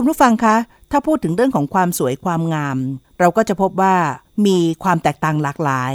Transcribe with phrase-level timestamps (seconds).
[0.00, 0.56] คุณผู้ฟังคะ
[0.90, 2.78] ถ้าพูดถึงเรื่องของความสวยความงาม
[3.18, 3.96] เราก็จะพบว่า
[4.46, 5.94] มีความแตกต่างหลากหลาย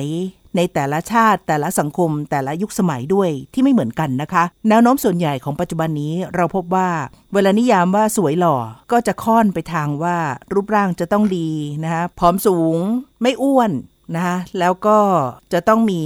[0.56, 6.90] ในแต่ละชาติ แต่ละสังคม แต่ละยุคสมัยด้วยที่ไม่เหมือนกันนะคะ แนวโน้มส่วนใหญ่ของปัจจุบันนี้เราพบว่า
[7.34, 8.58] เวลานิยามว่าสวยหล่อ
[8.92, 10.18] ก็จะค่อนไปทางว่า
[10.54, 11.50] รูปร่างจะต้องดี
[11.84, 12.78] นะคะผอมสูง
[13.22, 13.72] ไม่อ้วน
[14.16, 15.00] นะคะแล้วก็
[15.54, 16.02] จะต้องมี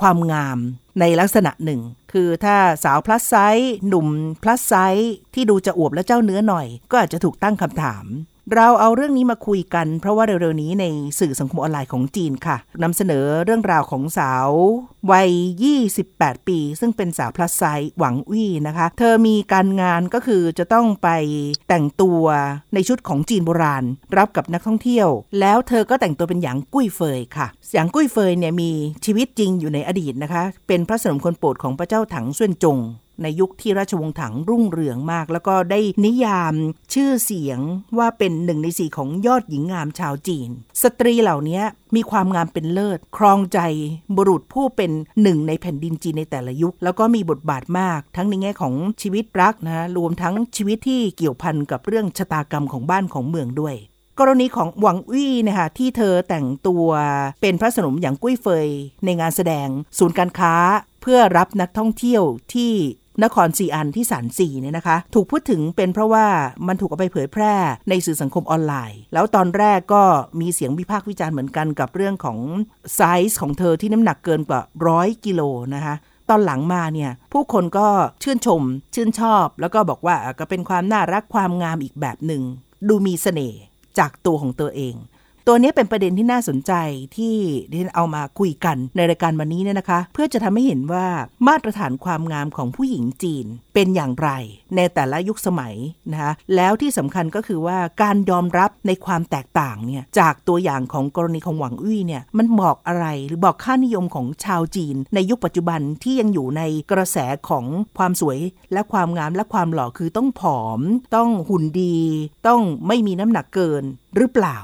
[0.00, 0.58] ความงาม
[1.00, 1.80] ในลักษณะหนึ่ง
[2.12, 4.08] คือถ้าสาว plus size หนุ่ม
[4.42, 8.04] plus size ที่ดูจะอวบและเจ้าเนื้อหน่อย ก็อาจจะถูกตั้งคำถาม
[8.54, 10.84] เราเอาเรื่องนี้มาคุยกัน เพราะว่าเร็วๆนี้ใน
[11.20, 14.48] สื่อสังคมออนไลน์ของจีนค่ะนำเสนอเรื่องราวของสาว
[15.10, 15.30] วัย
[15.88, 21.08] 28 ปี ซึ่งเป็นสาว plus size หวังวี่นะคะ เธอมีการงานก็คือจะต้องไป
[21.68, 22.22] แต่งตัว
[22.74, 23.84] ในชุดของจีนโบราณ
[24.16, 25.08] รับกับนักท่องเที่ยว
[25.40, 28.70] แล้วเธอก็แต่งตัวเป็นหยางกุ้ยเฟยค่ะหยางกุ้ยเฟยเนี่ยมี
[29.04, 32.78] ชีวิตจริงอยู่ในอดีตนะคะ เป็นพระสนมคนโปรดของพระเจ้าถังส่วนจง
[33.22, 36.54] ในยุคที่ราชวงศ์ถังรุ่งเรืองมาก แล้วก็ได้นิยาม
[36.94, 37.58] ชื่อเสียง
[37.98, 40.50] ว่าเป็นหนึ่งในสี่ของยอดหญิงงามชาวจีน
[40.82, 41.60] สตรีเหล่านี้
[41.96, 43.58] มีความงามเป็นเลิศ ครองใจ
[44.16, 44.90] บุรุษผู้เป็น
[45.22, 53.76] หนึ่งในแผ่นดินจีนในแต่ละยุค แล้วก็มีบทบาทมาก ทั้งในแง่ของชีวิตรักนะรวมทั้งชีวิตที่เกี่ยวพันกับเรื่องชะตากรรมของบ้านของเมืองด้วย
[54.18, 56.86] กรณีของหวังวี่นะคะที่เธอแต่งตัว
[57.40, 58.68] เป็นพระสนมอย่างกุ้ยเฟย
[59.04, 60.54] ในงานแสดงศูนย์การค้า
[61.02, 62.22] เพื่อรับนักท่องเที่ยว
[62.54, 62.72] ที่
[63.24, 66.26] นครซีอันที่สานสีเนี่ยนะคะ ถูกพูดถึงเป็นเพราะว่า
[66.66, 67.54] มันถูกเอาไปเผยแพร่
[67.88, 70.04] ในสื่อสังคมออนไลน์ แล้วตอนแรกก็
[70.40, 72.38] มีเสียงวิพากษ์วิจารณ์เหมือนกันกับเรื่องของ
[72.96, 73.00] ไซ
[73.30, 75.42] ส์ของเธอที่น้ำหนักเกินกว่าร้อยกิโล
[75.74, 75.94] นะคะ
[76.30, 77.88] ตอนหลังมาเนี่ยผู้คนก็
[78.22, 78.62] ชื่นชม
[78.94, 82.42] ชื่นชอบ แล้วก็บอกว่าก็เป็นความน่ารักความงามอีกแบบหนึ่ง
[82.88, 83.60] ดูมีเสน่ห์
[83.98, 84.94] จากตัวของตัวเอง
[85.46, 86.72] ตัวนี้เป็นประเด็นที่น่าสนใจ
[87.16, 87.34] ที่
[87.70, 91.06] ดิฉันเอามาคุยกันในรายการวันนี้เนี่ยนะคะ เพื่อจะทำให้เห็นว่า
[91.48, 94.30] มาตรฐานความงามของผู้หญิงจีนเป็นอย่างไร
[94.76, 95.74] ในแต่ละยุคสมัย
[96.12, 107.64] นะคะแล้วที่สำคัญก็คือว่าการยอมรับในความแตกต่างเนี่ยจากตัวอย่างของกรณีของหวังอี้เนี่ยมันบอกอะไรหรือบอกค่านิยมของชาวจีน ในยุคปัจจุบันที่ยังอยู่ในกระแสของ
[107.98, 108.38] ความสวย
[108.72, 110.80] และความงามและความหล่อคือต้องผอม
[111.16, 111.98] ต้องหุ่นดี
[112.46, 113.84] ต้องไม่มีน้ำหนักเกิน
[114.16, 114.58] หรือเปล่า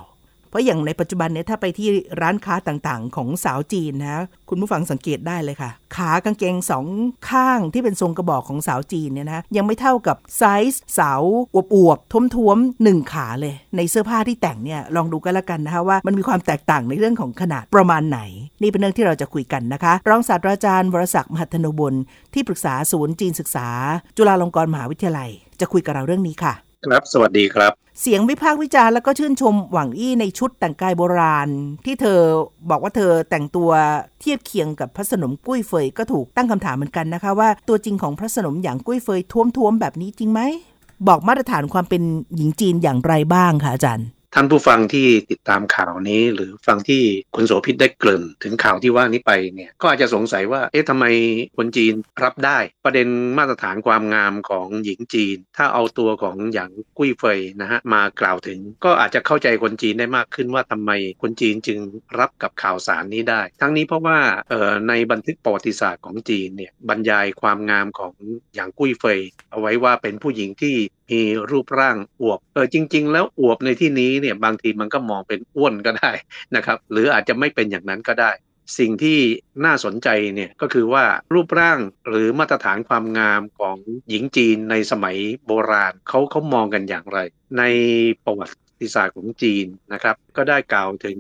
[0.50, 1.88] เพราะอย่างในปัจจุบันเนี่ยถ้าไปที่
[2.20, 6.86] ร้านค้าต่างๆ ของสาวจีนนะคุณผู้ฟังสังเกตได้เลยค่ะ ขากางเกงสอง
[7.31, 11.22] ข้างที่เป็นทรงกระบอกของสาวจีนเนี่ยนะยังไม่เท่ากับไซส์สาว
[11.75, 18.20] อวบๆท้วมๆหนึ่งขาเลย ในเสื้อผ้าที่แต่งเนี่ยลองดูกันละกันนะคะว่ามันมีความแตกต่างในเรื่องของขนาดประมาณไหน
[18.62, 21.94] นี่เป็นเรื่องที่เราจะคุยกันนะคะ รองศาสตราจารย์วรศักดิ์มหัทนบล
[22.34, 23.69] ที่ปรึกษาศูนย์จีนศึกษา
[24.16, 25.30] จุฬาลงกรณ์มหาวิทยาลัย
[25.60, 26.54] จะคุยกับเราเรื่องนี้ค่ะ
[26.87, 31.49] ครับ สวัสดีครับ เสียงวิพากษ์วิจารณ์แล้วก็ชื่นชมหวังอี้ในชุดแต่งกายโบราณ
[31.84, 32.21] ที่เธอ
[32.71, 33.71] บอกว่าเธอแต่งตัว
[34.21, 40.41] เทียบเคียงกับพระสนมกุ้ยเฟยก็ถูกตั้งคำถามเหมือนกันนะคะว่าตัวจริงของพระสนมอย่างกุ้ยเฟยท้วมๆแบบนี้จริงไหม
[41.09, 42.03] บอกมาตรฐานความเป็น
[42.37, 47.03] หญิงจีนอย่างไรบ้างคะอาจารย์ ท่านผู้ฟังที่ติดตามข่าวนี้ หรือฟังที่
[47.34, 51.05] คุณโสภิตได้เกริ่นถึงข่าวที่ว่านี้ไปเนี่ยก็อาจจะสงสัยว่าเอ๊ะทำไม
[51.56, 51.94] คนจีน
[52.25, 53.09] รับได้ ประเด็น
[53.39, 60.91] มาตรฐานความงามของหญิงจีน ถ้าเอาตัวของหยางกุ้ยเฟยนะฮะมากล่าวถึง ก็อาจจะเข้าใจคนจีนได้มากขึ้นว่าทำไม
[61.22, 61.78] คนจีนจึง
[62.19, 64.19] รับกับข่าวสารนี้ได้ ทั้งนี้เพราะว่า
[64.50, 68.15] เอ่อในบันทึกประวัติศาสตร์ของจีนเนี่ยบรรยายความงามของ
[68.55, 70.77] หยางกุ้ยเฟย เอาไว้ว่าเป็นผู้หญิงที่
[71.11, 71.21] มี
[71.51, 76.13] รูปร่างอวบเออจริง ๆ แล้วอวบในที่นี้เนี่ยบางทีมันก็มองเป็นอ้วนก็ได้
[76.57, 78.31] นะครับหรืออาจจะไม่เป็นอย่างนั้นก็ได้
[78.79, 79.19] สิ่งที่
[79.65, 81.05] น่าสนใจเนี่ยก็คือว่า
[81.35, 83.77] รูปร่างหรือมาตรฐานความงามของ
[84.09, 85.16] หญิงจีนในสมัย
[85.47, 87.19] โบราณเขาเขามองกันอย่างไร
[87.59, 87.63] ใน
[88.25, 88.47] ประวั
[88.81, 91.19] ติศาสตร์ของจีนนะครับ ก็ได้กล่าวถึง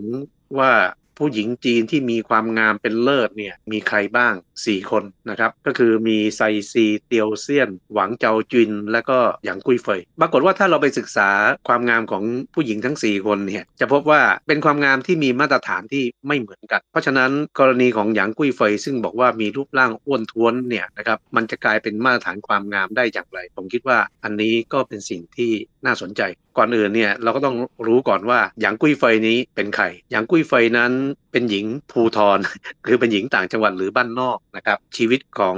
[0.58, 0.72] ว่า
[1.18, 6.40] ผู้หญิงจีนที่มีความงามเป็นเลิศเนี่ยมีใครบ้าง 4 คนนะครับ ก็คือมีไซ
[6.72, 11.30] ซีเตียวเซียน หวังเจาจิน และก็หยางกุ้ยเฟย ปรากฏว่าถ้าเราไปศึกษา
[11.68, 12.24] ความงามของ
[12.54, 25.50] ผู้หญิงทั้ง 4 คนเนี่ยจะพบว่าเป็นความงามที่มีมาตรฐานที่ไม่เหมือนกัน เพราะฉะนั้นกรณีของหยางกุ้ยเฟย ซึ่งบอกว่ามีรูปร่างอ้วนท้วนเนี่ยนะครับมันจะกลายเป็นมาตรฐานความงามได้อย่างไร ผมคิดว่าอันนี้ก็เป็นสิ่งที่
[25.84, 26.22] น่าสนใจ
[26.58, 27.56] ก่อนอื่นเนี่ยเราก็ต้อง
[27.86, 30.92] รู้ก่อนว่าหยางกุ้ยไฟนี้เป็นใครหยางกุ้ยไฟนั้น
[31.32, 32.38] เป็นหญิงภูทร
[32.86, 35.56] คือเป็นหญิงต่างจังหวัดหรือบ้านนอกนะครับชีวิตของ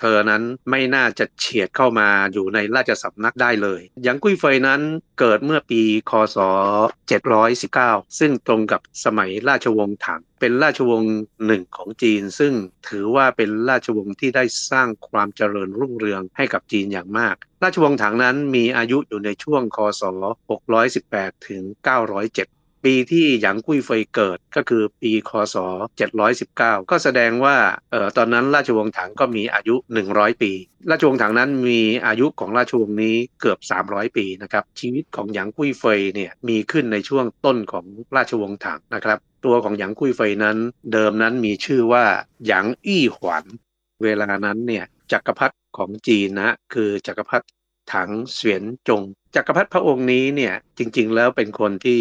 [0.00, 4.80] เธอนั้นไม่น่าจะเฉียดเข้ามาอยู่ในราชสำนักได้เลยหยางกุ้ยไฟนั้น
[5.20, 6.38] เกิดเมื่อปีคศ
[7.22, 11.14] 719 ซึ่งตรงกับสมัยราชวงศ์ถัง เป็นราชวงศ์
[11.46, 12.52] หนึ่งของจีน ซึ่ง
[12.88, 20.02] ถือว่าเป็นราชวงศ์ที่ได้สร้างความเจริญรุ่งเรืองให้กับจีนอย่างมาก ราชวงศ์ถังนั้นมีอายุอยู่ในช่วงคศ
[20.74, 21.62] 618 ถึง
[22.16, 25.56] 907 ปีที่หยางกุ้ยเฟยเกิดก็คือปีคศ
[26.22, 27.56] 719 ก็แสดงว่า
[27.90, 29.74] เอ่อตอนนั้นราชวงศ์ถังก็มีอายุ
[30.08, 30.52] 100 ปี
[30.90, 33.58] ราชวงศ์ถังนั้นมีอายุของราชวงศ์นี้เกือบ
[33.88, 37.86] 300 ปีนะครับชีวิตของหยางกุ้ยเฟยเนี่ยมีขึ้นในช่วงต้นของ
[38.16, 40.56] ราชวงศ์ถังนะครับตัวของหยางกุ้ยเฟยนั้น
[40.92, 42.04] เดิมนั้นมีชื่อว่า
[42.46, 43.44] หยางอี้หวัน
[44.02, 47.46] เวลานั้นเนี่ยจักรพรรดิของจีนนะคือจักรพรรดิ
[47.94, 49.02] ถังเสวียนจง
[49.34, 52.00] จักรพรรดิพระองค์นี้เนี่ยจริงๆ แล้วเป็นคนที่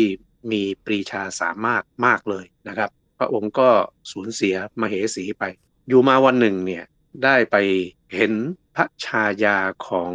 [0.52, 2.90] มีปรีชาสามารถมากเลยนะครับ
[3.20, 3.70] พระองค์ก็
[4.12, 5.44] สูญเสียมเหสีไป
[5.88, 6.84] อยู่มาวันหนึ่งเนี่ย
[7.24, 7.56] ได้ไป
[8.14, 8.34] เห็น
[8.76, 9.58] พระชายา
[9.88, 10.14] ของ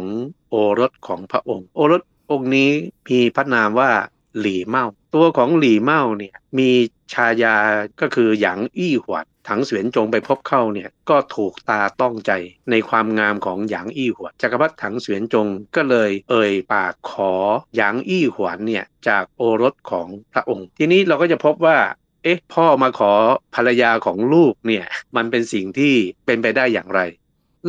[0.49, 2.01] โอรสของพระองค์ โอรส
[2.31, 2.71] องค์นี้
[3.07, 3.91] มีพระนามว่า
[4.39, 6.71] หลี่เมาตัวของหลี่เมาเนี่ยมี
[7.13, 7.55] ชายา
[8.01, 12.31] ก็คือหยางอี้หวัดถังเสวียนจงไปพบเข้าเนี่ยก็ถูกตาต้องใจ
[12.71, 17.33] ในความงามของหยางอี้หวดจักรพรรดิถังเสวียนจงก็เลยเอ่ยปากขอ
[17.75, 21.77] หยางอี้หวนเนี่ยจากโอรสของพระองค์ ทีนี้เราก็จะพบว่า
[22.23, 23.13] เอ๊ะพ่อมาขอ
[23.55, 25.95] ภรรยาของลูกเนี่ยมันเป็นสิ่งที่
[26.25, 27.01] เป็นไปได้อย่างไร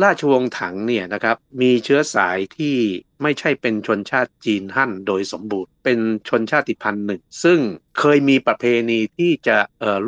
[0.03, 2.77] ราชวงศ์ถังเนี่ยนะครับมีเชื้อสายที่
[3.23, 5.99] ไม่ใช่เป็นชนชาติจีนฮั่นโดยสมบูรณ์ เป็น
[6.29, 7.59] ชนชาติพันธุ์หนึ่ง ซึ่ง
[7.99, 9.57] เคยมีประเพณีที่จะ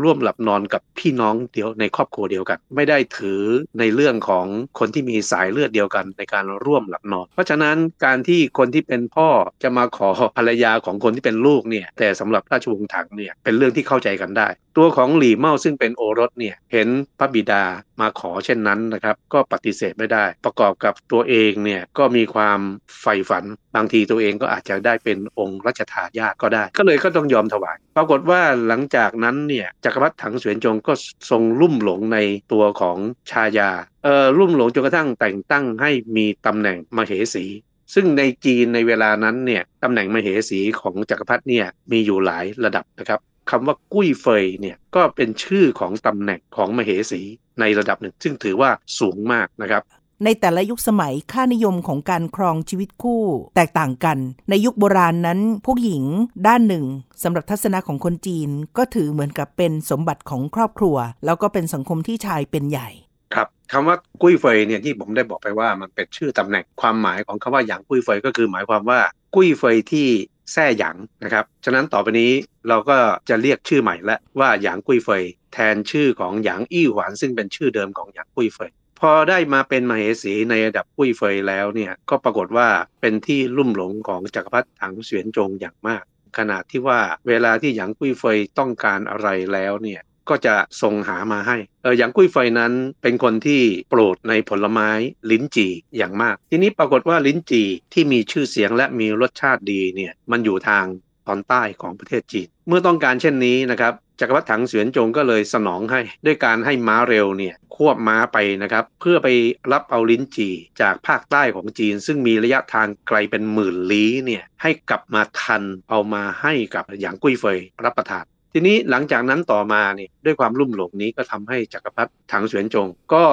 [0.01, 3.43] ร่วมหลับนอนกับพี่น้องเดียวในครอบครัวเดียวกัน ไม่ได้ถือ
[3.79, 4.45] ในเรื่องของ
[4.79, 9.29] คนที่มีสายเลือดเดียวกันในการร่วมหลับนอน เพราะฉะนั้นการที่คนที่เป็นพ่อ
[9.63, 14.47] จะมาขอภรรยาของคนที่เป็นลูกเนี่ยแต่สำหรับราชวงศ์ถังเนี่ยเป็นเรื่องที่เข้าใจกันได้
[14.77, 16.87] ตัวของหลี่เมาซึ่งเป็นโอรสเนี่ยเห็น
[17.19, 17.63] พระบิดา
[18.01, 22.59] มาขอเช่นนั้นนะครับก็ปฏิเสธไม่ได้ ประกอบกับตัวเองเนี่ยก็มีความ
[23.01, 23.43] ใฝ่ฝัน
[23.75, 30.93] บางทีตัวเองก็อาจจะได้เป็นองค์รัชทายาทก็ได้ ก็เลยก็ต้องยอมถวาย ปรากฏว่าหลังจากนั้นเนี่ยจักรพรรดิถังเสวียนจงก็
[31.29, 32.17] ทรงลุ่มหลงใน
[32.51, 32.97] ตัวของ
[33.31, 33.71] ชายา
[34.03, 37.45] เออลุ่มหลงจนกระทั่งแต่งตั้งให้มีตำแหน่งมเหสี
[37.93, 43.19] ซึ่งในจีนในเวลานั้นเนี่ยตำแหน่งมเหสีของจักรพรรดิเนี่ยมีอยู่หลายระดับนะครับ
[43.49, 47.21] คำว่ากุ้ยเฟยเนี่ยก็เป็นชื่อของตำแหน่งของมเหสี
[47.59, 48.69] ในระดับหนึ่ง ซึ่งถือว่า
[48.99, 49.83] สูงมากนะครับ
[50.25, 53.23] ในแต่ละยุคสมัยค่านิยมของการครองชีวิตคู่
[53.55, 54.17] แตกต่างกัน
[54.49, 56.03] ในยุคโบราณนั้นผู้หญิง
[56.47, 56.85] ด้านหนึ่ง
[57.23, 62.89] สำหรับทัศนะของคนจีน ก็ถือเหมือนกับเป็นสมบัติของครอบครัว แล้วก็เป็นสังคมที่ชายเป็นใหญ่
[63.35, 68.99] ครับคำว่ากุ้ยเฟยเนี่ยที่ผมได้บอกไปว่ามันเป็นชื่อตำแหน่งความหมายของคำว่าหยางกุ้ยเฟยก็คือหมายความว่า
[69.35, 70.07] กุ้ยเฟยที่
[70.53, 72.31] แท่หยางนะครับ ฉะนั้นต่อไปนี้
[72.67, 72.97] เราก็
[73.29, 75.23] จะเรียกชื่อใหม่และว่าหยางกุ้ยเฟย
[75.53, 82.69] แทนชื่อของหยางอี้หวานซึ่งเป็นชื่อเดิมของหยางกุ้ยเฟย พอได้มาเป็นมเหสีในระดับกุ้ยเฟยแล้วเนี่ยก็ปรากฏว่า
[83.01, 86.03] เป็นที่ลุ่มหลงของจักรพรรดิถังเสวียนจงอย่างมาก
[86.37, 94.89] ขนาดที่ว่าเวลาที่หยางกุ้ยเฟยต้องการอะไรแล้วเนี่ยก็จะส่งหามาให้เอออย่างกุ้ยไฟนั้นเป็นคนที่โปรดในผลไม้
[95.31, 100.85] ลิ้นจี่อย่างมาก ทีนี้ปรากฏว่าลิ้นจี่ที่มีชื่อเสียงและมีรสชาติดีเนี่ยมันอยู่ทาง
[101.27, 109.27] ตอนใต้ของประเทศจีน เมื่อต้องการเช่นนี้นะครับ จักรพรรดิถังเสวียนจงก็เลยสนองให้ ด้วยการให้ม้าเร็วเนี่ยควบม้าไปนะครับ เพื่อไป
[109.71, 123.25] รับเอาลิ้นจี่จากภาคใต้ของจีน ซึ่งมีระยะทางไกลเป็นหมื่นลี้เนี่ยให้กลับมาทันเอามาให้กับหยางกุ้ยเฟยรับประทานทีนี้หลังจากนั้นต่อมาเนี่ยด้วยความรุ่มหลงนี้ก็ทำให้จักรพรรดิถังเสวียนจง ก็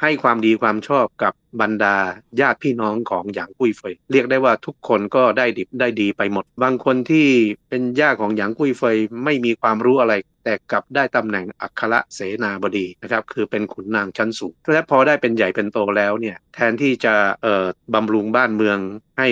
[0.00, 1.96] ให้ความดีความชอบกับบรรดา
[2.40, 7.28] ญาติพี่น้องของหยางกุ้ยเฟย เรียกได้ว่าทุกคนก็ได้ดิบได้ดีไปหมด บางคนที่
[7.70, 18.78] เป็นญาติของหยางกุ้ยเฟยไม่มีความรู้อะไร แต่กลับได้ตำแหน่งอัครเสนาบดีนะครับคือเป็นขุนนางชั้นสูงและพอได้เป็นใหญ่เป็นโตแล้วเนี่ยแทนที่จะเอ่อบำรุงบ้านเมือง
[19.18, 19.28] ให้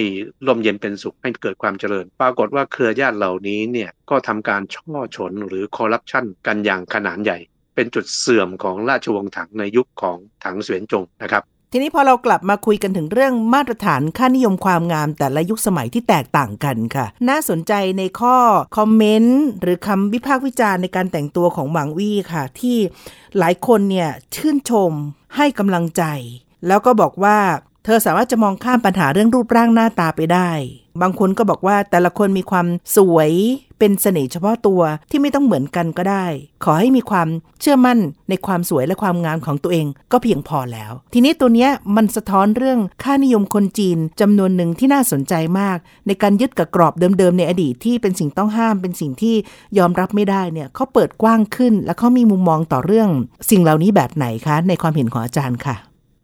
[0.47, 7.38] ร่มเย็นเป็นสุขให้เกิดความเจริญ ปรากฏว่าเครือญาติเหล่านี้เนี่ยก็ทำการช่อฉนหรือคอร์รัปชันกันอย่างขนาดใหญ่
[7.75, 11.43] เป็นจุดเสื่อมของราชวงศ์ถังในยุคของถังเสวียนจงนะครับ
[11.75, 18.37] ทีนี้พอเรากลับมาคุยกันถึงเรื่องมาตรฐานค่านิยมความงามแต่ละยุคสมัยที่แตกต่างกันค่ะ น่าสนใจในข้อ
[18.76, 22.76] คอมเมนต์หรือคำวิพากษ์วิจารณ์ในการแต่งตัวของหวังวี่ค่ะ ที่
[23.38, 24.93] หลายคนเนี่ยชื่นชม
[25.37, 26.05] ให้กำลังใจ
[26.67, 27.38] แล้วก็บอกว่า
[27.84, 30.50] เธอสามารถจะมองข้ามปัญหาเรื่องรูปร่างหน้าตาไปได้
[31.02, 33.32] บางคนก็บอกว่าแต่ละคนมีความสวย
[33.78, 36.26] เป็นเสน่ห์เฉพาะตัวที่ไม่ต้องเหมือนกันก็ได้
[36.64, 37.28] ขอให้มีความ
[37.60, 37.98] เชื่อมั่น
[38.28, 49.34] ในความสวยและความงามของตัวเองก็เพียงพอแล้ว ทีนี้ตัวเนี้ยมันสะท้อนเรื่องค่านิยมคนจีนจำนวนหนึ่งที่น่าสนใจมาก ในการยึดกับกรอบเดิมๆในอดีตที่เป็นสิ่งต้องห้ามเป็นสิ่งที่
[49.78, 53.08] ยอมรับไม่ได้เนี่ยเขาเปิดกว้างขึ้น และเขามีมุมมองต่อเรื่อง
[53.50, 55.76] สิ่งเหล่านี้แบบไหนคะ ในความเห็นของอาจารย์ค่ะ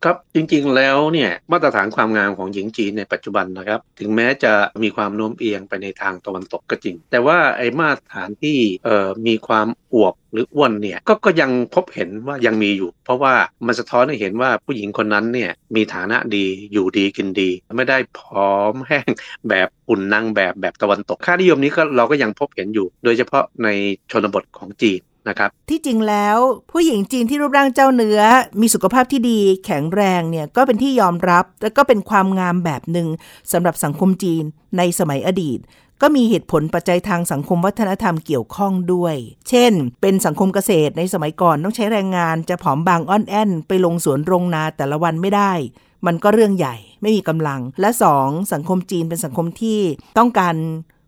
[0.04, 4.52] ครับจริงๆแล้วเนี่ยมาตรฐานความงามของหญิงจีนในปัจจุบันนะครับ ถึงแม้จะ
[4.82, 13.34] มีความโน้มเอียงไปในทางตะวันตกก็จริง แต่ว่าไอ้มาตรฐานที่เอ่อมีความอวบหรืออ้วนเนี่ยก็ก็ยังพบเห็นว่ายังมีอยู่ เพราะว่า
[13.66, 19.08] มันสะท้อนให้เห็นว่าผู้หญิงคนนั้นเนี่ยมีฐานะดีอยู่ดีกินดี ไม่ได้ผอมแห้ง
[19.48, 23.68] แบบอุ่นนางแบบแบบตะวันตก ค่านิยมนี้ก็เราก็ยังพบเห็นอยู่ โดยเฉพาะใน
[24.10, 26.36] ชนบทของจีน นะครับที่จริงแล้ว
[26.72, 28.20] ผู้หญิงจีนที่รูปร่างเจ้าเนื้อ
[28.60, 33.08] มีสุขภาพที่ดีแข็งแรงเนี่ยก็เป็นที่ยอมรับ และก็เป็นความงามแบบหนึ่ง
[33.52, 34.44] สำหรับสังคมจีน
[34.78, 35.60] ในสมัยอดีต
[36.02, 39.16] ก็มีเหตุผลปัจจัยทางสังคมวัฒนธรรมเกี่ยวข้องด้วย
[39.48, 45.52] เช่น เป็นสังคมเกษตรในสมัยก่อนต้องใช้แรงงานจะผอมบางอ่อนแอนไปลงสวนโรงนาแต่ละวันไม่ได้
[46.06, 48.52] มันก็เรื่องใหญ่ไม่มีกำลัง และ 2.
[48.52, 49.80] สังคมจีนเป็นสังคมที่
[50.18, 50.54] ต้องการ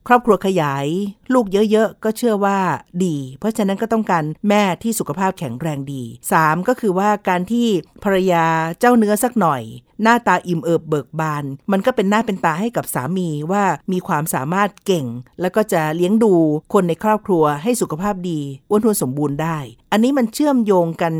[0.08, 0.86] ครอบครัวขยาย
[1.34, 2.58] ลูกเยอะๆ ก็เชื่อว่า
[3.04, 6.02] ดี เพราะฉะนั้นก็ต้องการแม่ที่สุขภาพแข็งแรงดี
[6.36, 6.68] 3.
[6.68, 7.66] ก็คือว่าการที่
[8.04, 8.44] ภรรยา
[8.78, 9.62] เจ้าเนื้อสักหน่อย
[10.02, 15.06] หน้าตาอิ่มเอิบเบิกบาน มันก็เป็นหน้าเป็นตาให้กับสามีว่ามีความสามารถเก่ง
[15.40, 16.34] แล้วก็จะเลี้ยงดู
[16.72, 18.40] คนในครอบครัวให้สุขภาพดี
[18.70, 19.58] อ้วนท้วนสมบูรณ์ได้
[19.92, 21.14] อันนี้มันเชื่อมโยงกัน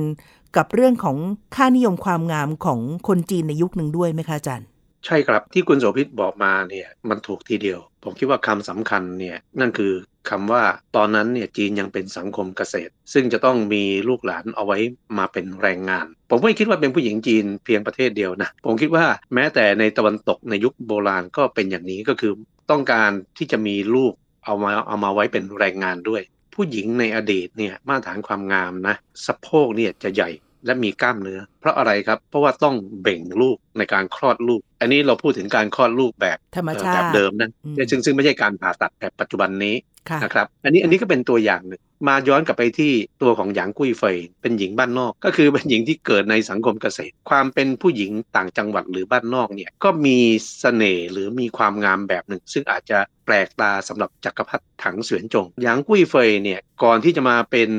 [0.56, 1.16] กับเรื่องของ
[1.56, 4.66] ค่านิยมความงามของคนจีนในยุคหนึ่งด้วยไหมคะอาจารย์
[5.06, 9.92] ใช่ครับที่คุณโสภิตบอกมาเนี่ยมันถูกทีเดียว ผมคิดว่าคำสำคัญเนี่ยนั่นคือ
[10.30, 10.62] คำว่า
[10.97, 14.78] ตอนนั้นเนี่ยจีนยังเป็นสังคมเกษตร ซึ่งจะต้องมีลูกหลานเอาไว้
[15.19, 19.04] มาเป็นแรงงาน ผมไม่คิดว่าเป็นผู้หญิงจีนเพียงประเทศเดียวนะ ผมคิดว่า
[19.35, 22.33] แม้แต่ในตะวันตกในยุคโบราณก็เป็นอย่างนี้ก็คือ
[22.71, 24.12] ต้องการที่จะมีลูก
[24.45, 26.23] เอามาเอามาไว้เป็นแรงงานด้วย
[26.54, 30.30] ผู้หญิงในอดีตเนี่ยมาตรฐานความงามนะสะโพกเนี่ยจะใหญ่
[30.67, 37.50] และมีกล้ามเนื้อ เพราะอะไรครับ เพราะว่าต้องเบ่งลูกในการคลอดลูก อันนี้เราพูดถึงการคลอดลูกแบบธรรมชาติแบบเดิมนะ
[37.90, 39.75] ซึ่งซึ่งไม่ใช่การผ่าตัดแบบปัจจุบันนี้
[40.25, 57.71] นะครับ อันนี้อันนี้ก็เป็นตัวอย่างหนึ่งมาย้อนกลับไปที่ตัวของหยางกุ้ยเฟยเป็นหญิงบ้านนอก ก็คือเป็นหญิงที่เกิดในสังคมเกษตร ความเป็นผู้หญิงต่างจังหวัดหรือบ้านนอกเนี่ยก็มีสเสน่ห์หรือมีความงามแบบหนึ่ง ซึ่งอาจจะแปลกตาสำหรับจักรพรรดิถังเสวียนจงหยางกุ้ยเฟยเนี่ยก่อนที่จะมาเป็น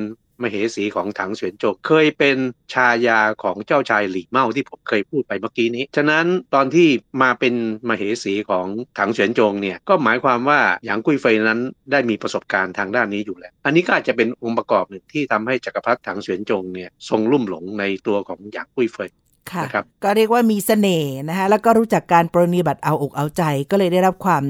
[0.43, 2.37] มเหสีของถังเสวียนจงเคยเป็น
[2.73, 6.87] ชายาของเจ้าชายหลี่เมาที่ผมเคยพูดไปเมื่อกี้นี้ ฉะนั้นตอนที่
[7.21, 7.53] มาเป็น
[7.89, 8.67] มเหสีของ
[8.99, 19.09] ถังเสวียนจงเนี่ยก็หมายความว่าหยางกุ้ยเฟยนั้นได้มีประสบการณ์ทางด้านนี้อยู่แล้ว อันนี้ก็อาจจะเป็นองค์ประกอบหนึ่งที่ทำให้จักรพรรดิถังเสวียนจงเนี่ยทรงลุ่มหลงในตัวของหยางกุ้ยเฟย
[19.51, 19.63] ค่ะ
[20.03, 24.43] ก็เรียกว่ามีเสน่ห์นะคะแล้วก็รู้จักการปรนิบัติเอาอกเอาใจก็เลยได้รับความ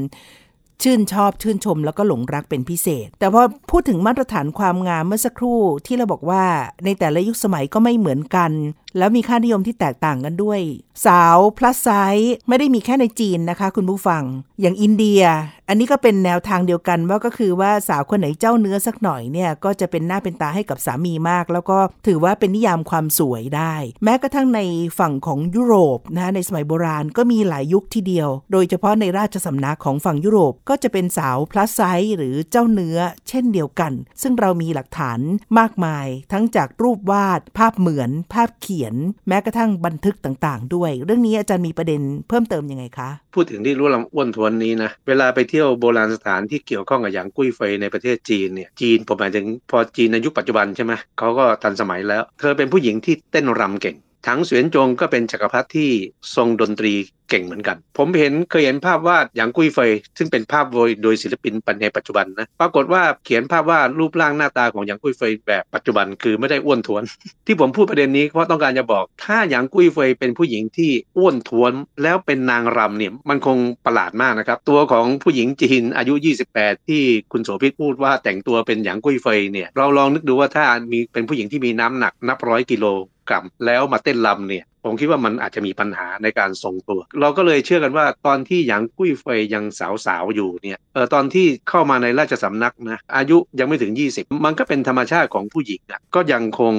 [0.84, 6.44] ชื่นชอบชื่นชมแล้วก็หลงรักเป็นพิเศษ แต่พอพูดถึงมาตรฐานความงามเมื่อสักครู่ที่เราบอกว่า
[6.86, 8.52] ในแต่ละยุคสมัยก็ไม่เหมือนกัน
[8.98, 10.60] แล้วมีค่านิยมที่แตกต่างกันด้วย
[11.06, 14.24] สาวพลัสไซส์ไม่ได้มีแค่ในจีนนะคะ คุณผู้ฟัง
[14.62, 15.24] อย่างอินเดีย
[15.70, 24.62] อันนี้ก็เป็นแนวทางเดียวกันว่าก็คือว่าสาวคนไหนเจ้าเนื้อสักหน่อยเนี่ย ก็จะเป็นหน้าเป็นตาให้กับสามีมาก แล้วก็ถือว่าเป็นนิยามความสวยได้ แม้กระทั่งใน
[25.00, 32.98] ฝั่งของยุโรปนะในสมัยโบราณก็มีหลายยุคทีเดียว โดยเฉพาะในราชสำนักของฝั่งยุโรปก็จะเป็นสาวพลัสไซส์หรือเจ้าเนื้อ
[33.30, 35.20] เช่นเดียวกัน ซึ่งเรามีหลักฐาน
[35.60, 38.81] มากมาย ทั้งจากรูปวาด ภาพเหมือนภาพเขียน
[39.28, 53.98] แม้กระทั่งบันทึกต่างๆ ด้วย เรื่องนี้อาจารย์มีประเด็นเพิ่มเติมยังไงคะ พูดถึงที่รู้ลำอ้วนทวนนี้นะเวลาไปเที่ยวโบราณสถานที่เกี่ยวข้องกับอย่างกุ้ยเฟยในประเทศจีนเนี่ยจีนผมหมายถึงพอจีนในยุคปัจจุบันใช่ไหมเขาก็ทันสมัยแล้ว เธอเป็นผู้หญิงที่เต้นรำเก่ง
[54.28, 55.90] ถังเสวียนจงก็เป็นจักรพรรดิที่
[56.36, 56.94] ทรงดนตรี
[57.32, 67.04] เก่งเหมือนกัน ผมเห็นเคยเห็นภาพวาดอย่างกุ้ยเฟย ซึ่งเป็นภาพโดยโดยศิลปินปัจในปัจจุบันนะปรากฏว่าเขียนภาพวาดรูปร่างหน้าตาของอย่างกุ้ยเฟยแบบปัจจุบันคือไม่ได้อ้วนท้วน
[67.48, 71.72] ที่ผมพูดประเด็นนี้เพราะต้องการจะบอก ถ้าอย่างกุ้ยเฟยเป็นผู้หญิงที่อ้วนท้วน
[72.04, 76.14] แล้วเป็นนางรำเนี่ยมันคงประหลาดมากนะครับ ตัวของผู้หญิงจีนอายุ
[76.54, 82.86] 28 ที่คุณโสภิตพูดว่าแต่งตัวเป็นอย่างกุ้ยเฟยเนี่ยเราลองนึกดูว่าถ้ามีเป็นผู้หญิงที่มีน้ำหนักนับร้อยกิโล
[83.30, 89.64] กรัมแล้วมาเต้นรำเนี่ย ผมคิดว่ามันอาจจะมีปัญหาในการทรงตัว เราก็เลยเชื่อกันว่าตอนที่หยางกุ้ยเฟยยัง
[90.06, 96.74] สาวๆอยู่เนี่ยเออตอนที่เข้ามาในราชสำนักนะอายุยังไม่ถึง 20 มันก็เป็นธรรมชาติของผู้หญิงนะก็ยังคง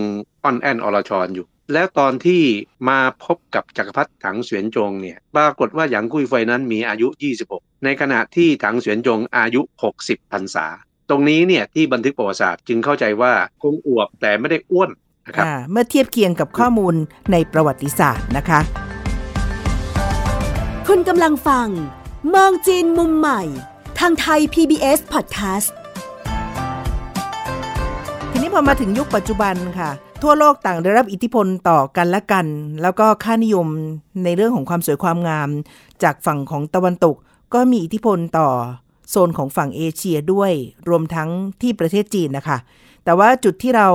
[0.44, 2.42] อ่อนแอนอรชรอยู่ แล้วตอนที่
[2.88, 7.08] มาพบกับจักรพรรดิถังเสวียนจงเนี่ยปรากฏว่าหยางกุ้ยเฟยนั้นมีอายุ
[7.46, 9.60] 26 ในขณะที่ถังเสวียนจงอายุ
[9.96, 10.66] 60พรรษา
[11.10, 13.32] ตรงนี้เนี่ยที่บันทึกประวัติศาสตร์จึงเข้าใจว่า
[13.62, 14.90] คงอวบแต่ไม่ได้อ้วน
[15.26, 16.94] นะครับเมื่อเทียบเคียงกับข้อมูล
[17.32, 18.60] ในประวัติศาสตร์นะคะ
[20.88, 21.66] คุณกำลังฟัง
[22.34, 23.42] มองจีนมุมใหม่
[23.98, 25.68] ทางไทย PBS Podcast
[28.30, 29.90] ทีนี้พอมาถึงยุคปัจจุบันค่ะ
[30.22, 32.46] ทั่วโลกต่างได้รับอิทธิพลต่อกันและกัน
[32.82, 33.66] แล้วก็ค่านิยม
[34.24, 35.48] ในเรื่องของความสวยความงาม
[36.02, 37.16] จากฝั่งของตะวันตก
[37.54, 38.48] ก็มีอิทธิพลต่อ
[39.10, 40.52] โซนของฝั่งเอเชียด้วย
[40.88, 41.28] รวมทั้ง
[41.60, 42.58] ที่ประเทศจีนนะคะ
[43.04, 43.88] แต่ว่าจุดที่เรา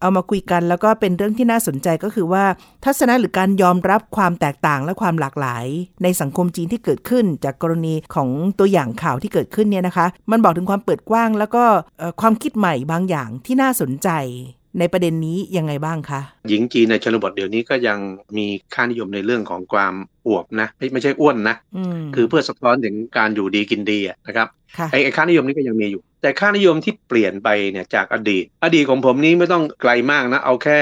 [0.00, 2.44] เอามาคุยกันแล้วก็เป็นเรื่องที่น่าสนใจก็คือว่า
[2.84, 5.66] ทัศนะหรือการยอมรับความแตกต่างและความหลากหลาย
[6.02, 11.64] ในสังคมจีนที่เกิดขึ้น จากกรณีของตัวอย่างข่าวที่เกิดขึ้นเนี่ยนะคะ มันบอกถึงความเปิดกว้าง แล้วก็
[12.20, 14.08] ความคิดใหม่บางอย่างที่น่าสนใจ
[14.78, 17.98] ในประเด็นนี้ยังไงบ้างคะ หญิงจีนในชนบทเดี๋ยวนี้ก็ยัง
[18.36, 19.94] มีค่านิยมในเรื่องของความ
[20.26, 30.80] อวบนะ ไม่ไม่ใช่อ้วนนะอืมคือเพื่อสะท้อนถึงการอยู่ดีกินดีอะนะครับค่ะไอ้ไอ้ค่านิยมนี้ก็ยังมีอยู่ แต่ค่านิยมที่เปลี่ยนไปเนี่ยจากอดีต อดีตของผมนี้ไม่ต้องไกลมากนะ เอาแค่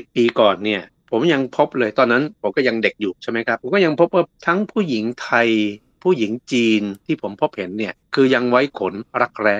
[0.00, 5.48] 40 ปีก่อนเนี่ยผมยังพบเลยตอนนั้นผมก็ยังเด็กอยู่ใช่ไหมครับ ผมก็ยังพบว่าทั้งผู้หญิงไทย
[6.02, 9.56] ผู้หญิงจีนที่ผมพบเห็นเนี่ยคือยังไว้ขนรักแร้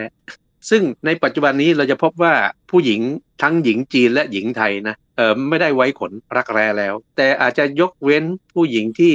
[0.70, 2.34] ซึ่งในปัจจุบันนี้เราจะพบว่า
[2.70, 3.00] ผู้หญิง
[3.42, 9.14] ทั้งหญิงจีนและหญิงไทยนะเออไม่ได้ไว้ขนรักแร้แล้ว แต่อาจจะยกเว้นผู้หญิงที่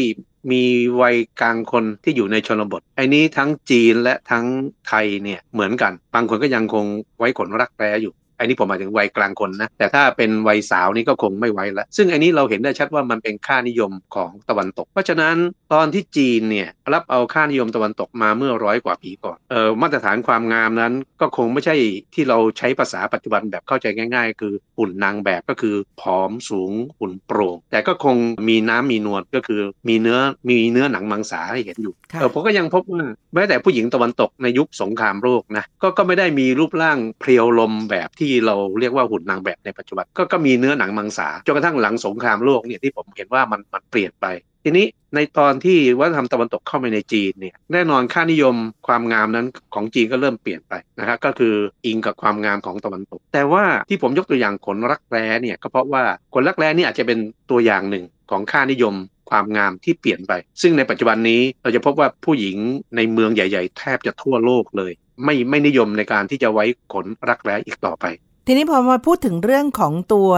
[0.51, 0.63] มี
[1.01, 4.45] วัยกลางคนที่อยู่ในชนบท ไอ้นี้ทั้งจีนและทั้ง
[4.87, 6.85] ไทยเนี่ยเหมือนกันบางคนก็ยังคง
[7.19, 15.35] ไว้ขนรักแร้อยู่อันนี้ผมหมายถึงวัยกลางคนนะ แต่ถ้าเป็นวัยสาวนี่ก็คงไม่ไว้ละซึ่งอันนี้เราเห็นได้ชัดว่ามันเป็นค่านิยมของตะวันตก เพราะฉะนั้น
[15.73, 21.75] ตอนที่จีนเนี่ย รับเอาค่านิยมตะวันตกมาเมื่อร้อยกว่าปีก่อนเออมาตรฐานความงามนั้นก็คงไม่ใช่
[22.13, 28.17] ที่เราใช้ภาษาปัจจุบันแบบเข้าใจง่าย ๆ คือหุ่นนางแบบก็คือผอมสูงหุ่นโปร่งแต่ก็คง
[28.49, 30.19] มีน้ำมีนวลก็คือมีเนื้อ
[30.49, 33.03] มีเนื้อหนังมังสาให้เห็นอยู่ค่ะเออผมก็ยังพบว่า
[33.33, 44.25] แม้แต่ผู้หญิงตะวันตกในยุคสงครามโลกนะก็ก็ไม่ได้มีรูปร่างเพรียวลมแบบที่เราเรียกว่าหุ่นนางแบบในปัจจุบันก็ก็มีเนื้อหนังมังสาจนกระทั่งหลังสงครามโลกเนี่ยที่ผมเห็นว่ามันมันเปลี่ยนไป
[44.63, 44.85] ทีนี้
[45.15, 48.55] ในตอนที่วัฒนธรรมตะวันตกเข้ามาในจีนเนี่ยแน่นอนค่านิยม
[48.87, 51.53] ความงามนั้นของจีนก็เริ่มเปลี่ยนไปนะครับก็คือ
[51.85, 57.19] อิงกับความงามของตะวันตก แต่ว่าที่ผมยกตัวอย่างขนรักแร้เนี่ยก็เพราะว่าขนรักแร้นี่อาจจะเป็น
[57.51, 58.95] ตัวอย่างหนึ่งของค่านิยม
[59.29, 62.57] ความงามที่เปลี่ยนไป ซึ่งในปัจจุบันนี้เราจะพบว่าผู้หญิง
[62.95, 64.91] ในเมืองใหญ่ ๆ แทบจะทั่วโลกเลย
[65.25, 68.05] ไม่ไม่นิยมในการที่จะไว้ขนรักแร้อีกต่อไป
[68.45, 70.31] ทีนี้พอมาพูดถึงเรื่องของตัว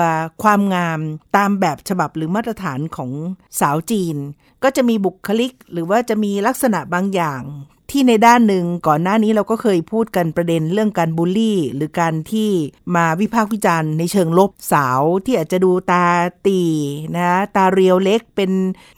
[0.43, 1.00] ความงาม
[1.36, 3.12] ตามแบบฉบับหรือมาตรฐานของ
[3.60, 4.17] สาวจีน
[4.63, 7.43] ก็จะมีบุคลิก หรือว่าจะมีลักษณะบางอย่าง
[7.89, 12.50] ที่ในด้านหนึ่งก่อนหน้านี้เราก็เคยพูดกันประเด็นเรื่องการบูลลี่ หรือการที่
[12.96, 16.05] มาวิพากษ์วิจารณ์ในเชิงลบสาวที่อาจจะดูตา
[16.48, 16.61] ตี
[17.16, 18.51] นะตาเรียวเล็กเป็น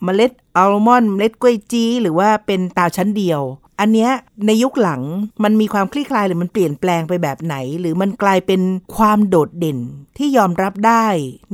[0.03, 3.41] เมล็ดอัลมอนด์เมล็ดกล้วยจี้หรือว่าเป็นตาชั้นเดียว
[3.83, 4.11] อันเนี้ย
[4.47, 5.01] ในยุคหลัง
[5.43, 8.61] มันมีความคลี่คลายหรือมันเปลี่ยนแปลงไปแบบไหน หรือมันกลายเป็น
[8.97, 9.79] ความโดดเด่น
[10.17, 11.05] ที่ยอมรับได้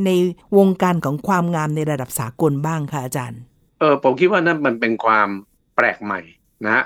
[0.05, 0.09] ใน
[0.57, 3.41] วงการของความงามในระดับสากลบ้างคะอาจารย์
[3.79, 5.27] เออผมคิดว่านั่นมันเป็นความ
[5.75, 6.21] แปลกใหม่
[6.65, 6.83] นะฮะ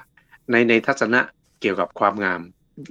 [0.51, 1.19] ในในทัศนะ
[1.62, 2.41] เกี่ยวกับความงาม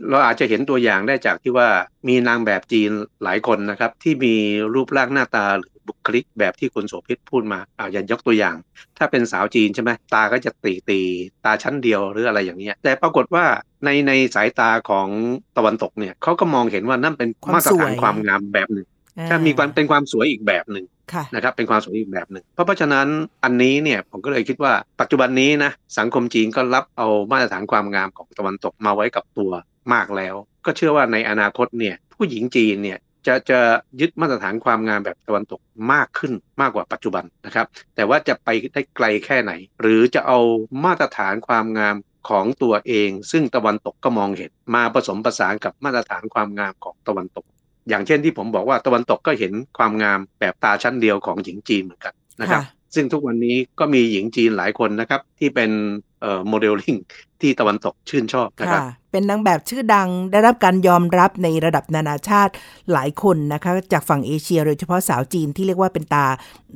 [0.08, 1.68] เราอาจจะเห็นตัวอย่างได้จากที่ว่า
[2.08, 2.90] มีนางแบบจีน
[3.22, 4.34] หลายคนนะครับ ที่มี
[4.74, 8.56] รูปร่างหน้าตาหรือ บุคลิกแบบที่คุณโสภิตพูดมาอ่าอย่างยกตัวอย่าง
[8.98, 11.00] ถ้าเป็นสาวจีนใช่ไหมตาก็จะตีตี
[11.44, 13.44] ตาชั้นเดียวหรืออะไรอย่างเงี้ยแต่ปรากฏว่า
[13.84, 15.08] ในในสายตาของ
[15.56, 18.86] ตะวันตกเนี่ยเขาก็มองเห็นว่านั่นเป็นความมาตรฐานสวยความงามแบบหนึ่ง
[19.28, 23.06] ใช่มีความเป็นความสวยอีกแบบหนึ่งค่ะนะครับเป็นความสวยอีกแบบหนึ่งเพราะเพราะฉะนั้น
[23.44, 29.50] อันนี้เนี่ยผมก็เลยคิดว่าปัจจุบันนี้นะสังคมจีนก็รับเอามาตรฐานความงามของตะวันตกมาไว้กับตัว
[29.92, 33.60] มากแล้ว ก็เชื่อว่าในอนาคตเนี่ยผู้หญิงจีนเนี่ย จะจะ
[34.00, 35.60] ยึดมาตรฐานความงามแบบตะวันตก
[35.92, 40.38] มากขึ้นมากกว่าปัจจุบันนะครับ แต่ว่าจะไปได้ไกลแค่ไหน หรือจะเอา
[40.84, 41.96] มาตรฐานความงาม
[42.28, 47.44] ของตัวเอง ซึ่งตะวันตกก็มองเห็นมาผสมผสานกับมาตรฐานความงามของตะวันตก
[47.88, 56.11] อย่างเช่นที่ผมบอกว่าตะวันตกก็เห็นความงามแบบตาชั้นเดียวของหญิงจีนเหมือนกันนะครับค่ะซึ่งทุกวันนี้ก็มีหญิงจีนหลายคนนะครับที่เป็นเอ่อ
[56.48, 56.96] โมเดลลิ่ง
[57.40, 62.52] ที่ตะวันตกชื่นชอบนะครับค่ะเป็นนางแบบชื่อดังได้รับการยอมรับในระดับนานาชาติ
[62.92, 66.26] หลายคนนะคะ จากฝั่งเอเชียโดยเฉพาะสาวจีนที่เรียกว่าเป็นตา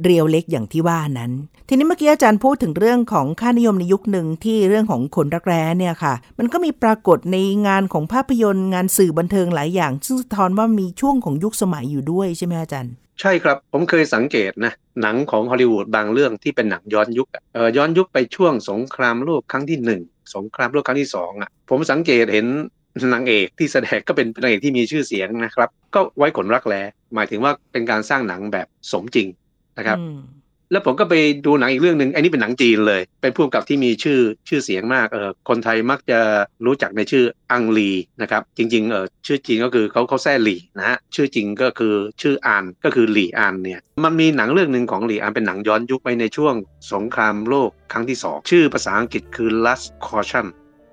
[0.02, 1.32] เรียวเล็กอย่างที่ว่านั้น
[1.68, 20.00] ทีนี้เมื่อกี้อาจารย์พูดถึงเรื่องของค่านิยมในยุคหนึ่งที่เรื่องของขนรักแร้เนี่ยค่ะ มันก็มีปรากฏในงานของภาพยนตร์งานสื่อบันเทิงหลายอย่าง ซึ่งสะท้อนว่ามีช่วงของยุคสมัยอยู่ด้วยใช่ไหมอาจารย์ ใช่ครับ ผมเคยสังเกตนะ หนังของฮอลลีวูดบางเรื่องที่เป็นหนังย้อนยุคเออย้อนยุคไปช่วงสงครามโลกครั้งที่หนึ่ง
[20.34, 22.46] สงครามโลกครั้งที่สองอะผมสังเกตเห็น
[23.14, 26.82] นางเอกที่แสดงก็เป็นนางเอกที่มีชื่อเสียงนะครับ ก็ไว้ขนรักแร้
[27.14, 29.28] หมายถึงว่าเป็นการสร้างหนังแบบสมจริง
[29.78, 29.98] นะครับ
[30.70, 31.14] แล้วผมก็ไป
[31.46, 36.20] ดูหนังอีกเรื่องหนึ่งอันนี้เป็นหนังจีนเลย เป็นผู้กำกับที่มีชื่อชื่อเสียงมากเออคนไทยมักจะ
[36.66, 37.90] รู้จักในชื่ออังลี
[38.22, 46.54] นะครับจริงๆเออชื่อจริงก็คือเขาเขาแซ่หลี่นะฮะชื่อจริงก็คือชื่ออานก็คือหลี่อานเนี่ยมันมีหนังเรื่องหนึ่งของหลี่อานเป็นหนังย้อนยุคไปในช่วง
[46.92, 50.46] สงครามโลกครั้งที่สองชื่อภาษาอังกฤษคือ Last Caution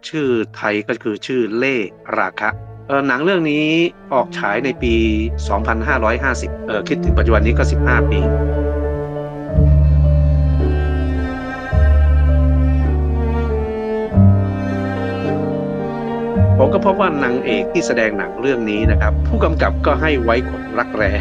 [0.10, 1.76] ชื่อไทยก็คือชื่อเล่ห์
[2.20, 2.50] ราคะ
[2.88, 3.68] เออหนังเรื่องนี้
[4.14, 4.94] ออกฉายในปี
[5.82, 8.22] 2550เออคิดถึงปัจจุบันนี้ก็ 15 ปี
[16.65, 21.12] ผมก็พบว่านางเอกที่แสดงหนังเรื่องนี้นะครับ ผู้กำกับก็ให้ไว้ขนรักแร้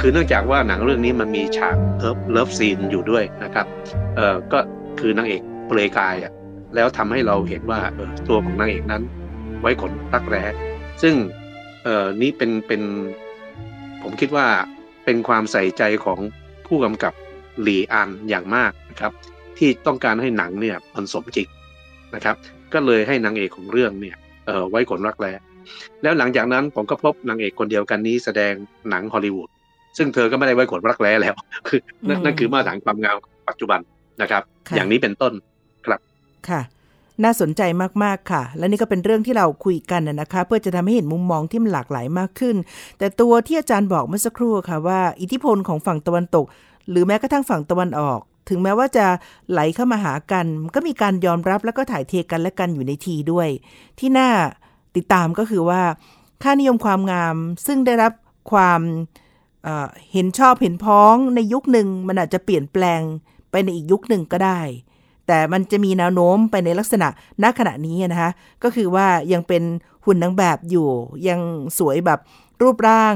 [0.00, 3.66] คือเนื่องจากว่าหนังเรื่องนี้มันมีฉาก love love scene อยู่ด้วยนะครับ
[4.16, 4.58] เออก็
[5.00, 6.32] คือนางเอกเปลือยกายอะ
[6.74, 9.02] แล้วทำให้เราเห็นว่าเออตัวของนางเอกนั้น
[9.60, 10.44] ไว้ขนรักแร้
[11.02, 11.14] ซึ่ง
[11.84, 12.82] เออนี้เป็นเป็น
[14.02, 14.46] ผมคิดว่า
[15.04, 16.18] เป็นความใส่ใจของ
[16.66, 17.12] ผู้กำกับ
[17.62, 19.12] หลีอันอย่างมากนะครับ
[19.58, 21.48] ที่ต้องการให้หนังเนี่ยมันสมจริง
[22.14, 22.36] นะครับ
[22.72, 25.32] ก็เลยให้นางเอกของเรื่องเนี่ย เออไว้ขนรักแร้
[26.02, 28.52] แล้วหลังจากนั้นผมก็พบนางเอกคนเดียวกันนี้แสดง
[28.90, 29.48] หนังฮอลลีวูด
[29.98, 31.34] ซึ่งเธอก็ไม่ได้ไว้ขนรักแร้แล้ว
[31.68, 33.16] คือนั่นนั่นคือมาตรฐานความงาม
[33.48, 33.80] ปัจจุบัน
[34.22, 35.32] นะครับค่ะอย่างนี้เป็นต้น
[35.86, 36.00] ครับ
[36.48, 36.60] ค่ะ
[37.24, 37.62] น่าสนใจ
[38.04, 42.56] มากๆค่ะ และนี่ก็เป็นเรื่องที่เราคุยกันนะนะคะ เพื่อจะทำให้เห็นมุมมองที่มันหลากหลายมากขึ้น
[42.98, 46.44] แต่ตัวที่อาจารย์บอกเมื่อสักครู่ค่ะว่า อิทธิพลของฝั่งตะวันตก
[46.90, 49.06] หรือแม้กระทั่งฝั่งตะวันออก ถึงแม้ว่าจะ
[49.50, 53.48] ไหลเข้ามาหากัน ก็มีการยอมรับแล้วก็ถ่ายเทกันและกันอยู่ในทีด้วย
[53.98, 54.30] ที่น่า
[54.96, 55.82] ติดตามก็คือว่า
[56.42, 58.12] ค่านิยมความงาม ซึ่งได้รับ
[58.52, 58.80] ความ
[59.64, 63.00] เเห็นชอบเห็นพ้องในยุคหนึ่งมันอาจจะเปลี่ยนแปลง
[63.50, 64.60] ไปในอีกยุคหนึ่งก็ได้
[65.26, 67.08] แต่มันจะมีแนวโน้มไปในลักษณะ
[67.42, 68.30] ณขณะนี้นะคะ
[68.62, 69.62] ก็คือว่ายังเป็น
[70.04, 70.88] หุ่นนางแบบอยู่
[71.28, 71.40] ยัง
[71.78, 72.18] สวยแบบ
[72.62, 73.14] รูปร่าง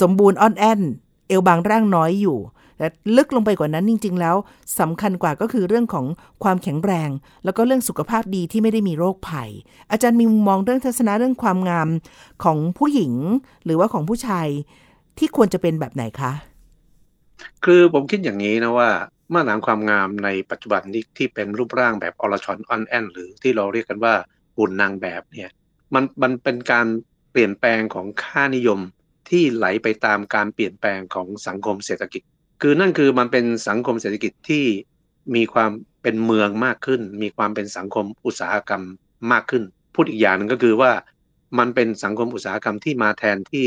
[0.00, 0.80] สมบูรณ์อ่อนแอน
[1.28, 2.38] เอวบางร่างน้อยอยู่
[2.78, 2.86] แต่
[3.16, 4.36] ลึกลงไปกว่านั้นจริง ๆ แล้ว
[4.80, 6.06] สำคัญกว่าก็คือเรื่องของ
[6.44, 7.10] ความแข็งแรง
[7.44, 9.50] แล้วก็เรื่องสุขภาพดีที่ไม่ได้มีโรคภัย
[9.90, 11.88] อาจารย์มีมุมมองเรื่องทัศนะเรื่องความงาม
[12.44, 13.12] ของผู้หญิง
[13.64, 14.46] หรือว่าของผู้ชาย
[15.18, 16.32] ที่ควรจะเป็นแบบไหนคะ
[17.64, 18.90] คือผมคิดอย่างนี้นะว่า
[19.32, 24.14] มาตรฐานความงามในปัจจุบันนี้ที่เป็นรูปร่างแบบอรชอนออนแอนหรือที่เราเรียกกันว่า
[24.56, 25.50] หุ่นนางแบบเนี่ย
[25.94, 26.86] มันมันเป็นการ
[27.32, 28.80] เปลี่ยนแปลงของค่านิยม
[29.28, 32.22] ที่ไหลไปตามการเปลี่ยนแปลงของสังคมเศรษฐกิจ
[32.60, 34.64] คือนั่นคือมันเป็นสังคมเศรษฐกิจที่
[35.34, 35.70] มีความ
[36.02, 38.82] เป็นเมืองมากขึ้น มีความเป็นสังคมอุตสาหกรรม
[39.32, 39.62] มากขึ้น
[39.94, 40.92] พูดอีกอย่างหนึ่งก็คือว่า
[41.58, 43.66] มันเป็นสังคมอุตสาหกรรมที่มาแทนที่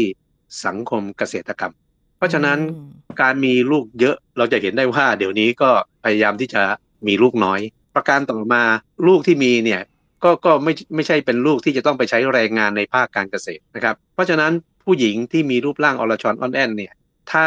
[0.65, 1.73] สังคมเกษตรกรรม
[2.17, 2.89] เพราะฉะนั้นอืม
[3.21, 5.69] การมีลูกเยอะเราจะเห็นได้ว่า เดี๋ยวนี้ก็
[6.03, 6.63] พยายามที่จะ
[7.07, 7.59] มีลูกน้อย
[7.95, 8.63] ประการต่อมา
[9.07, 9.81] ลูกที่มีเนี่ย
[10.23, 14.51] ก็ก็ไม่ไม่ใช่เป็นลูกที่จะต้องไปใช้แรงงานในภาคการเกษตรนะครับ เพราะฉะนั้น
[14.83, 16.93] ผู้หญิงที่มีรูปร่างอรชอนอ่อนแอนเนี่ย
[17.31, 17.45] ถ้า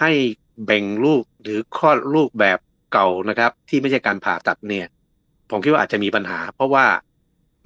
[0.00, 0.12] ให้
[0.64, 2.58] แบ่งลูกหรือคลอดลูกแบบ
[2.92, 4.86] เก่านะครับ ที่ไม่ใช่การผ่าตัดเนี่ย
[5.50, 6.86] ผมคิดว่าอาจจะมีปัญหา เพราะว่า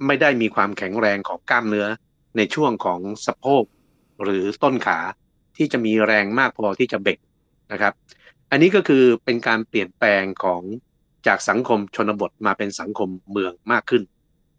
[0.05, 1.87] ไม่ได้มีความแข็งแรงของกล้ามเนื้อ
[2.37, 3.63] ในช่วงของสะโพก
[4.23, 4.99] หรือต้นขา
[5.57, 7.19] ที่จะมีแรงมากพอที่จะเบ่ง
[7.71, 7.93] นะครับ
[8.51, 10.61] อันนี้ก็คือเป็นการเปลี่ยนแปลงของ
[11.27, 14.03] จากสังคมชนบทมาเป็นสังคมเมืองมากขึ้น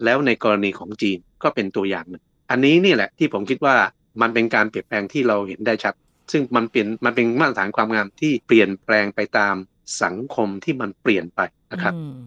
[0.04, 3.76] แล้วในกรณีของจีนก็เป็นตัวอย่างหนึ่งอันนี้นี่แหละที่ผมคิดว่า
[4.20, 5.94] มันเป็นการเปลี่ยนแปลงที่เราเห็นได้ชัด
[6.32, 9.54] ซึ่งมันเปลี่ยนมันเป็นมาตรฐานความงามที่เปลี่ยนแปลงไปตาม
[10.02, 11.40] สังคมที่มันเปลี่ยนไป
[11.72, 12.18] นะครับอืม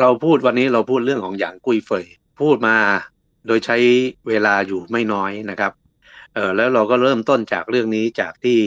[0.00, 2.06] เราพูดวันนี้เราพูดเรื่องของหยางกุ้ยเฟย
[2.40, 2.76] พูดมา
[3.46, 3.76] โดยใช้
[4.28, 5.72] เวลาอยู่ไม่น้อยนะครับ
[6.34, 8.58] เออแล้วเราก็เริ่มต้นจากเรื่องนี้จากที่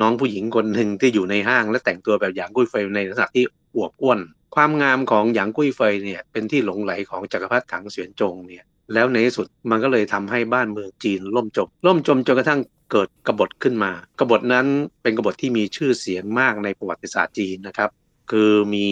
[0.00, 3.44] น้องผู้หญิงคนหนึ่งที่อยู่ในห้างและแต่งตัวแบบหยางกุ้ยเฟยในลักษณะที่
[3.76, 4.20] อวบอ้วน
[4.54, 14.66] ความงามของหยางกุ้ยเฟยเนี่ยเป็นที่หลงไหลของจักรพรรดิถังเสวียนจงเนี่ย แล้วในที่สุดมันก็เลยทำให้บ้านเมืองจีนล่มจม ล่มจมจนกระทั่งเกิดกบฏขึ้นมา กบฏนั้น
[15.02, 17.90] เป็นกบฏที่มีชื่อเสียงมากในประวัติศาสตร์จีนนะครับ
[18.30, 18.86] คือมี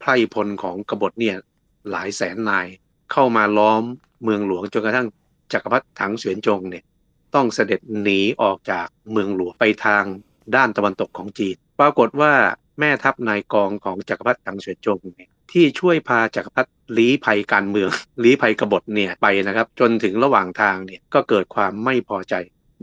[0.00, 1.36] ไพร่พลของกบฏเนี่ย
[1.90, 2.66] หลายแสนนาย
[3.12, 3.82] เข้ามาล้อม
[4.22, 5.06] เมืองหลวงจนกระทั่ง
[5.52, 6.84] จักรพรรดิถังเสวียนจงเนี่ย
[7.34, 10.04] ต้องเสด็จหนีออกจากเมืองหลวงไปทาง
[10.56, 12.32] ด้านตะวันตกของจีน ปรากฏว่า
[12.78, 17.88] แม่ทัพนายกองของจักรพรรดิถังเสวียนจงเนี่ย ที่ช่วยพาจักรพรรดิลี้ภัยการเมือง
[18.24, 22.34] ลี้ภัยกบฏเนี่ยไปนะครับ จนถึงระหว่างทางเนี่ยก็เกิดความไม่พอใจ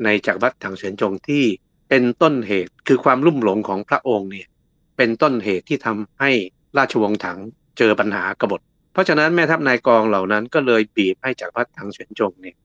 [0.04, 1.44] ในจักรพรรดิถังเสวียนจงที่
[1.90, 4.48] เป็นต้นเหตุคือความลุ่มหลงของพระองค์เนี่ย
[4.98, 6.32] เป็นต้นเหตุที่ทำให้
[6.78, 7.40] ราชวงศ์ถัง
[7.78, 8.62] เจอปัญหากบฏ
[8.94, 12.56] เพราะฉะนั้นแม่ทัพนายกองเหล่านั้นก็เลยบีบให้จักรพรรดิถังเสวียนจงเนี่ย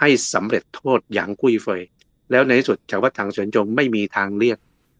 [0.00, 1.82] ให้สำเร็จโทษหยางกุ้ยเฟย
[2.30, 4.58] แล้วในที่สุดจักรพรรดิถังเสวียนจงไม่มีทางเลี่ยง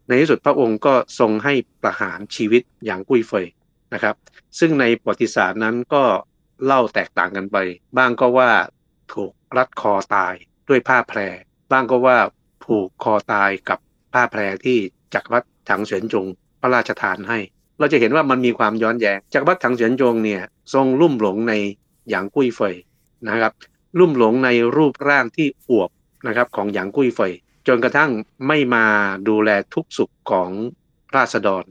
[0.09, 3.47] ในที่สุดพระองค์ก็ทรงให้ประหารชีวิตหยางกุ้ยเฟย
[3.95, 4.17] นะครับ
[4.59, 6.05] ซึ่งในประวัติศาสตร์นั้นก็
[6.65, 7.57] เล่าแตกต่างกันไป
[7.99, 8.51] บ้างก็ว่า
[9.15, 10.35] ถูกรัดคอตาย
[10.69, 11.21] ด้วยผ้าแพร
[11.73, 12.19] บ้างก็ว่า
[12.65, 13.79] ผูกคอตายกับ
[14.13, 14.79] ผ้าแพรที่
[15.15, 16.27] จักรพรรดิถังเสวียนจง
[16.61, 17.39] พระราชทานให้
[17.79, 20.43] เราจะเห็นว่ามันมีความย้อนแย้งจักรพรรดิถังเฉินจงเนี่ย
[20.75, 21.55] ทรงลุ่มหลงใน
[22.09, 22.75] หยางกุ้ยเฟย
[23.27, 23.53] นะครับ
[23.99, 25.91] ลุ่มหลงในรูปร่างที่อวบ
[26.27, 27.33] นะครับของหยางกุ้ยเฟย
[27.69, 28.11] จนกระทั่ง
[28.47, 28.85] ไม่มา
[29.29, 30.51] ดูแลทุกสุขของ
[31.17, 31.65] ราษฎร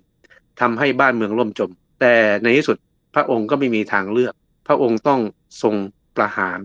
[0.60, 2.77] ทำให้บ้านเมืองล่มจม แต่ในที่สุด
[3.15, 4.33] พระองค์ก็ไม่มีทางเลือก
[4.67, 5.21] พระองค์ต้อง
[5.62, 5.75] ทรง
[6.17, 6.59] ประหาร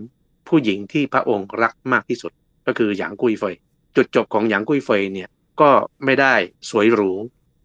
[0.47, 2.31] ผู้หญิงที่พระองค์รักมากที่สุด
[2.67, 3.55] ก็คือหยางกุ้ยเฟย
[3.95, 5.29] จุดจบของหยางกุ้ยเฟยเนี่ย
[5.61, 5.69] ก็
[6.05, 6.35] ไม่ได้
[6.69, 7.11] สวยหรู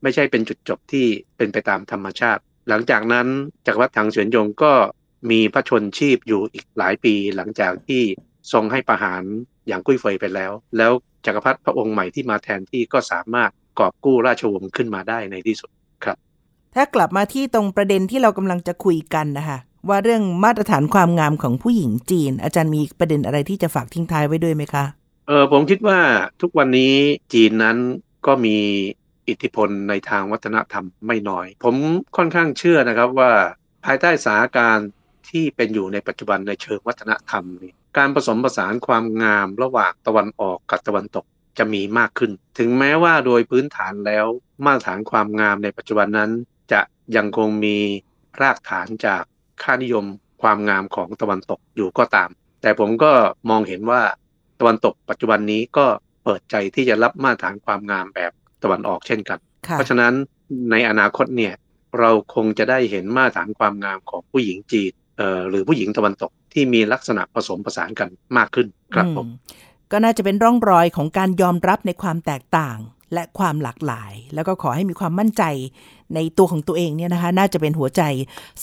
[0.03, 1.07] ไม่ใช่เป็นจุดจบที่
[1.37, 3.27] เป็นไปตามธรรมชาติ หลังจากนั้น
[3.67, 4.73] จักรวรรดิถังเฉินยงก็
[5.31, 8.03] มีพระชนชีพอยู่อีกหลายปีหลังจากที่
[8.53, 9.23] ทรงให้ประหาร
[9.69, 10.93] อย่างกุ้ยเฟยไปแล้ว แล้ว
[11.27, 15.71] จักรพรรดิพระองค์ใหม่ที่มาแทนที่ก็สามารถกอบกู้ราชวงศ์ขึ้นมาได้ในที่สุด
[16.75, 24.85] ถ้ากลับมาที่ตรงประเด็นที่เรากำลังจะคุยกันนะคะว่าเรื่องมาตรฐานความงามของผู้หญิงจีน อาจารย์มีประเด็นอะไรที่จะฝากทิ้งท้ายไว้ด้วยไหมคะ
[25.29, 25.99] เออผมคิดว่า
[26.41, 26.95] ทุกวันนี้
[27.33, 27.77] จีนนั้น
[28.27, 28.57] ก็มี
[29.29, 31.75] อิทธิพลในทางวัฒนธรรมไม่น้อย ผม
[32.17, 33.33] ค่อนข้างเชื่อนะครับว่า
[33.85, 34.91] ภายใต้สถานการณ์
[35.29, 41.25] ที่เป็นอยู่ในปัจจุบันในเชิงวัฒนธรรมนี่การผสมผสานความงามระหว่างตะวันออกกับตะวันตก
[41.59, 44.27] จะมีมากขึ้น ถึงแม้ว่าโดยพื้นฐานแล้ว
[44.65, 46.31] มาตรฐานความงามในปัจจุบันนั้น
[47.17, 47.77] ยังคงมี
[48.43, 49.23] รากฐานจาก
[49.63, 50.05] ค่านิยม
[50.43, 52.31] ความงามของตะวันตกอยู่ก็ตาม
[52.63, 53.13] แต่ผมก็
[53.51, 54.03] มองเห็นว่า
[54.61, 55.87] ตะวันตกปัจจุบันนี้ก็
[56.25, 59.39] เปิดใจที่จะรับมาตรฐานความงามแบบตะวันออกเช่นกัน
[59.73, 60.13] เพราะฉะนั้น
[60.71, 61.55] ในอนาคตเนี่ย
[61.99, 69.29] เราคงจะได้เห็นมาตรฐานความงามของผู้หญิงจีนเอ่อหรือผู้หญิงตะวันตกที่มีลักษณะผสมผสานกันมากขึ้นครับผม
[69.93, 72.79] ก็น่าจะเป็นร่องรอยของการยอมรับในความแตกต่าง
[73.15, 75.43] และความหลากหลาย แล้วก็ขอให้มีความมั่นใจ
[76.15, 78.03] ในตัวของตัวเองเนี่ยนะคะน่าจะเป็นหัวใจ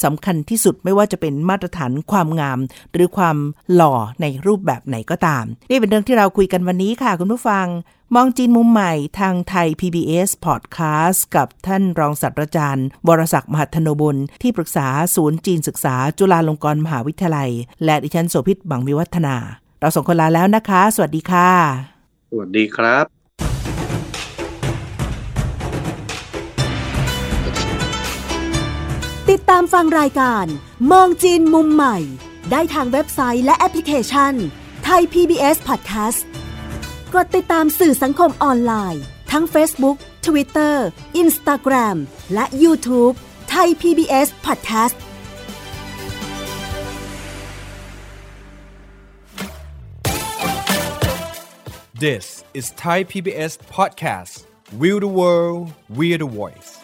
[0.04, 2.60] สำคัญที่สุดไม่ว่าจะเป็นมาตรฐานความงาม
[2.94, 3.38] หรือความ
[3.74, 7.68] หล่อในรูปแบบไหนก็ตาม นี่เป็นเรื่องที่เราคุยกันวันนี้ค่ะคุณผู้ฟัง
[8.16, 17.52] มองจีนมุมใหม่ทางไทย PBS Podcast กับท่านรองศาสตราจารย์บรศักดิ์มหัทนบุญที่ปรึกษาศูนย์จีนศึกษา จุฬาลงกรณ์มหาวิทยาลัย
[17.86, 19.36] และดิฉันโสภิตบังวิวัฒนา
[19.80, 21.50] เราส่งคนลาแล้วนะคะ สวัสดีค่ะ
[22.32, 23.17] สวัสดีครับ
[29.38, 30.46] ติดตามฟังรายการ
[30.92, 31.98] มองจีนมุมใหม่
[32.52, 34.34] ได้ทางเว็บไซต์และแอปพลิเคชัน
[34.84, 36.22] ไทย PBS Podcast
[37.14, 40.76] กดติดตามสื่อสังคมออนไลน์ ทั้ง Facebook Twitter
[41.22, 41.98] Instagram
[42.34, 43.14] และ YouTube
[43.50, 44.96] ไทย PBS Podcast
[52.06, 52.26] This
[52.60, 54.34] is Thai PBS Podcast
[54.80, 55.62] We the World
[55.98, 56.77] We the Voice